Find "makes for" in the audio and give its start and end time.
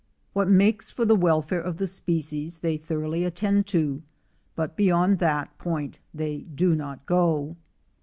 0.49-1.05